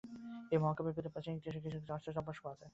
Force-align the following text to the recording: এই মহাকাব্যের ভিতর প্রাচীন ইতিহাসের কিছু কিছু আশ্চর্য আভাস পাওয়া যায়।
এই 0.53 0.59
মহাকাব্যের 0.63 0.95
ভিতর 0.97 1.13
প্রাচীন 1.15 1.33
ইতিহাসের 1.35 1.63
কিছু 1.65 1.77
কিছু 1.79 1.91
আশ্চর্য 1.95 2.17
আভাস 2.23 2.37
পাওয়া 2.43 2.57
যায়। 2.59 2.69